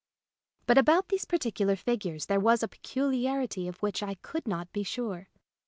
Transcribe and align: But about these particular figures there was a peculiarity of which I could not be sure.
But 0.65 0.79
about 0.79 1.09
these 1.09 1.25
particular 1.25 1.75
figures 1.75 2.25
there 2.25 2.39
was 2.39 2.63
a 2.63 2.67
peculiarity 2.67 3.67
of 3.67 3.77
which 3.83 4.01
I 4.01 4.15
could 4.15 4.47
not 4.47 4.71
be 4.73 4.81
sure. 4.81 5.29